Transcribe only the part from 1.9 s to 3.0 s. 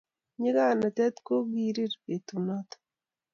betut noto